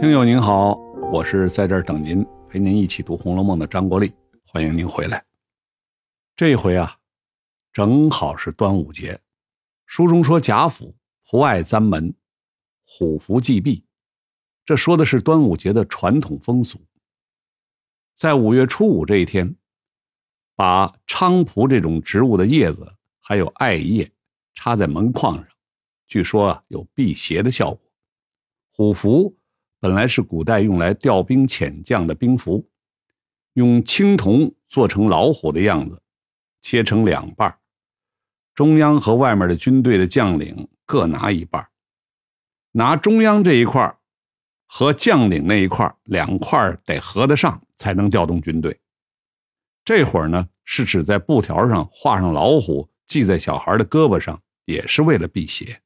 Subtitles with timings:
[0.00, 0.76] 听友您好，
[1.12, 4.14] 我是在这儿等您，陪您一起读《红楼梦》的张国立，
[4.46, 5.26] 欢迎您回来。
[6.36, 6.96] 这回啊，
[7.72, 9.20] 正好是端午节。
[9.86, 10.94] 书中说贾府
[11.28, 12.14] 不爱簪门，
[12.86, 13.84] 虎符祭壁，
[14.64, 16.78] 这说的是端午节的传统风俗。
[18.14, 19.52] 在五月初五这一天，
[20.54, 24.08] 把菖蒲这种植物的叶子还有艾叶
[24.54, 25.48] 插在门框上，
[26.06, 27.80] 据说啊有辟邪的效果。
[28.70, 29.34] 虎符。
[29.80, 32.68] 本来是古代用来调兵遣将的兵符，
[33.52, 36.02] 用青铜做成老虎的样子，
[36.60, 37.58] 切成两半
[38.54, 41.68] 中央和外面的军队的将领各拿一半
[42.72, 43.96] 拿中央这一块
[44.66, 48.80] 和将领那一块两块得合得上，才能调动军队。
[49.84, 55.80] 这会儿呢，是指在布条上画上老虎，系在小孩的胳膊上，也是为了辟邪。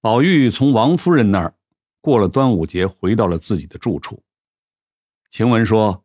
[0.00, 1.54] 宝玉从王夫人那儿。
[2.00, 4.22] 过了端午节，回到了自己的住处。
[5.28, 6.04] 晴雯说：“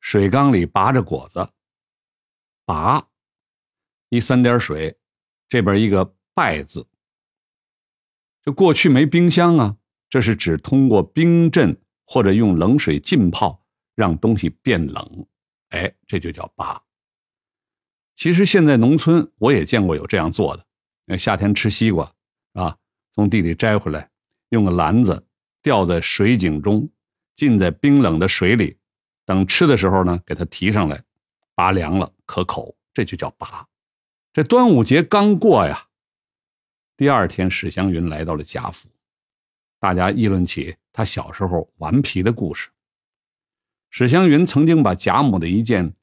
[0.00, 1.48] 水缸里拔着果子，
[2.64, 3.06] 拔
[4.08, 4.98] 一三点水，
[5.48, 6.86] 这边一个败字。
[8.42, 9.76] 就过去没冰箱啊，
[10.08, 13.64] 这是指通过冰镇或者用冷水浸泡
[13.94, 15.26] 让东西变冷，
[15.70, 16.82] 哎，这就叫拔。
[18.14, 22.10] 其实现在农村我也见过有这样做的，夏天吃西瓜
[22.54, 22.78] 啊，
[23.14, 24.10] 从地里摘回来，
[24.48, 25.22] 用个篮子。”
[25.62, 26.88] 吊在水井中，
[27.34, 28.78] 浸在冰冷的水里，
[29.24, 31.02] 等吃的时候呢，给它提上来，
[31.56, 33.66] 拔凉了可口，这就叫拔。
[34.32, 35.88] 这端午节刚过呀，
[36.96, 38.88] 第二天史湘云来到了贾府，
[39.80, 42.68] 大家议论起他小时候顽皮的故事。
[43.90, 45.96] 史湘云曾经把贾母的一件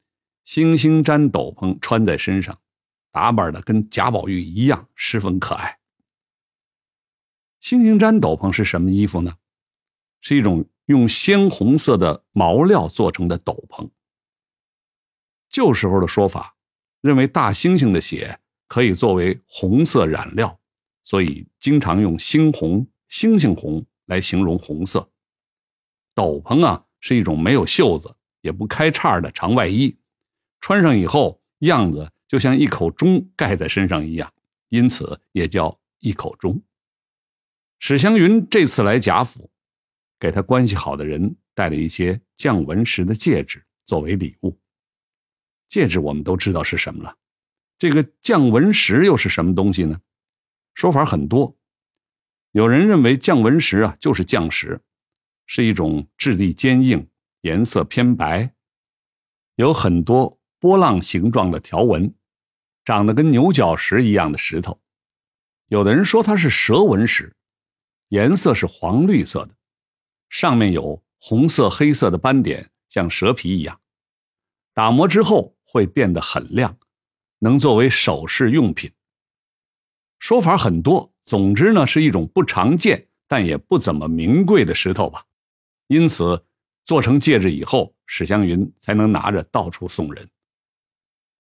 [0.44, 2.60] 星星毡斗篷穿在身上，
[3.14, 5.80] 打扮的跟贾宝玉一样，十分可爱。
[7.64, 9.38] 星星毡斗篷是什么衣服呢？
[10.20, 13.90] 是一种用鲜红色的毛料做成的斗篷。
[15.50, 16.58] 旧时候的说法
[17.00, 20.60] 认为大猩猩的血可以作为红色染料，
[21.06, 25.10] 所以经常用猩红、猩猩红来形容红色。
[26.14, 29.98] 斗篷啊是一种没有袖子也不开叉的长外衣，
[30.60, 34.30] 穿上以后样子就像一口钟盖在身上一样，
[34.68, 36.62] 因此也叫一口钟。
[37.86, 39.52] 史湘云这次来贾府。
[40.18, 44.58] 给他关系好的人带了一些降文石的戒指作为礼物。
[45.68, 47.18] 戒指我们都知道是什么了，
[47.78, 50.00] 这个降文石又是什么东西呢？
[50.74, 51.58] 说法很多。
[52.54, 54.80] 有人认为降文石啊就是降石，
[55.46, 57.10] 是一种质地坚硬、
[57.42, 58.54] 颜色偏白、
[59.56, 62.16] 有很多波浪形状的条纹，
[62.86, 64.80] 长得跟牛角石一样的石头。
[65.68, 67.36] 有的人说它是蛇纹石，
[68.14, 69.56] 颜色是黄绿色的。
[70.30, 73.82] 上面有红色、黑色的斑点，像蛇皮一样。
[74.72, 76.78] 打磨之后会变得很亮，
[77.40, 78.92] 能作为首饰用品。
[80.20, 85.26] 说法很多，总之呢是一种不常见但也不怎么名贵的石头吧。
[85.88, 86.46] 因此
[86.86, 90.30] 做成戒指以后，史湘云才能拿着到处送人。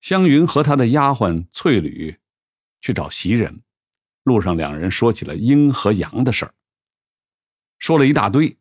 [0.02, 2.18] 湘云和她的丫鬟翠缕
[2.82, 3.62] 去找袭人，
[4.24, 6.54] 路上两人说起了阴和阳的事儿，
[7.84, 8.58] 说了一大堆。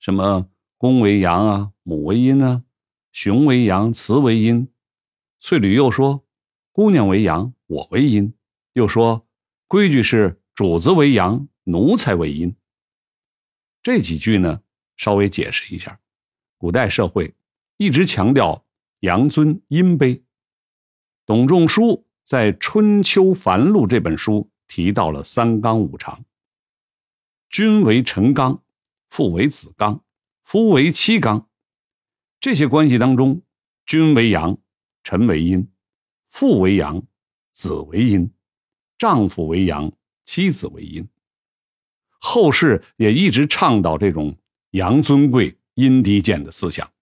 [0.00, 2.64] 什么公为阳啊，母为阴啊，
[3.12, 4.68] 雄为阳，雌为阴。
[5.38, 6.26] 翠缕又说，
[6.72, 8.34] 姑娘为阳，我为阴。
[8.72, 9.24] 又说，
[9.68, 12.56] 规矩是主子为阳，奴才为阴。
[13.84, 14.62] 这几句呢，
[14.96, 16.00] 稍微解释一下。
[16.58, 17.36] 古代社会
[17.76, 18.66] 一直强调
[18.98, 20.22] 阳尊阴卑。
[21.24, 26.24] 董仲舒在《春秋繁露》这本书提到了三纲五常，
[27.48, 28.62] 君为臣纲。
[29.08, 30.04] 父为子纲，
[30.42, 31.48] 夫为妻纲，
[32.40, 33.40] 这些关系当中，
[33.86, 34.58] 君为阳，
[35.04, 35.68] 臣为阴；
[36.26, 37.02] 父为阳，
[37.52, 38.28] 子为阴；
[38.98, 39.90] 丈夫为阳，
[40.26, 41.08] 妻子为阴。
[42.18, 44.36] 后世也一直倡导这种
[44.72, 46.92] 阳尊贵、阴低贱的思想。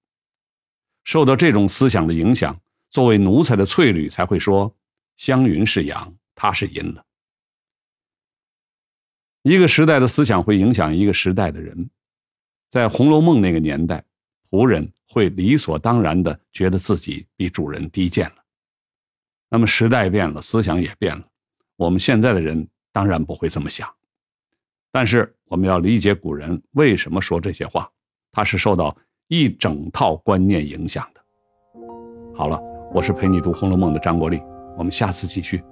[1.03, 4.77] 受到这种思想的影响，作为奴才的翠缕才会说
[5.17, 7.05] ：“湘云是阳，他是阴了。”
[9.45, 11.91] 一个时代的思想会影响一个时代的人。
[12.71, 14.03] 在《红楼梦》那个年代，
[14.51, 18.37] 仆人会理所当然的觉得自己比主人低贱了。
[19.51, 21.23] 那么时代变了，思想也变了，
[21.77, 23.87] 我们现在的人当然不会这么想。
[24.91, 27.87] 但是我们要理解古人为什么说这些话，
[28.33, 28.97] 他是受到
[29.29, 31.21] 一整套观念影响的。
[32.35, 32.59] 好了，
[32.95, 34.41] 我是陪你读《红楼梦》的张国立，
[34.79, 35.63] 我们下次继续。